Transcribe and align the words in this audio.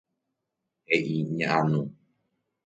He'i 0.87 1.19
ña 1.35 1.47
Anu. 1.59 1.81